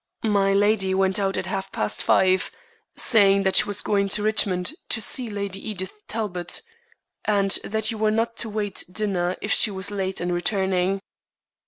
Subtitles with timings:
[0.23, 2.49] "Milady went out at half past five,
[2.97, 6.63] saying that she was going to Richmond to see Lady Edith Talbot,
[7.25, 11.01] and that you were not to wait dinner if she was late in returning."